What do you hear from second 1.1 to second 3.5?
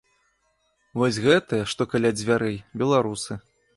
гэтыя, што каля дзвярэй, беларусы.